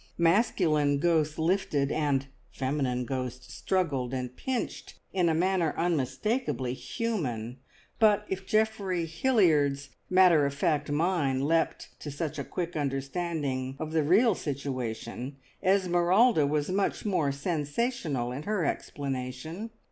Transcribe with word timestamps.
Masculine 0.17 0.97
ghost 0.97 1.37
lifted, 1.37 1.91
and 1.91 2.25
feminine 2.49 3.05
ghost 3.05 3.51
struggled 3.51 4.15
and 4.15 4.35
pinched 4.35 4.95
in 5.13 5.29
a 5.29 5.35
manner 5.35 5.75
unmistakably 5.77 6.73
human. 6.73 7.59
But 7.99 8.25
if 8.27 8.47
Geoffrey 8.47 9.05
Hilliard's 9.05 9.89
matter 10.09 10.43
of 10.47 10.55
fact 10.55 10.91
mind 10.91 11.45
leapt 11.45 11.89
to 11.99 12.33
a 12.39 12.43
quick 12.43 12.75
understanding 12.75 13.75
of 13.77 13.91
the 13.91 14.01
real 14.01 14.33
situation, 14.33 15.37
Esmeralda 15.61 16.47
was 16.47 16.69
much 16.71 17.05
more 17.05 17.31
sensational 17.31 18.31
in 18.31 18.41
her 18.41 18.65
explanation. 18.65 19.69